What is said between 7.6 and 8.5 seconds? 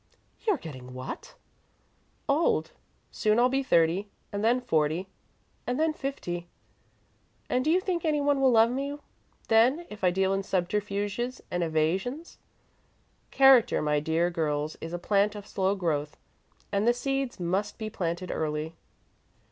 do you think any one will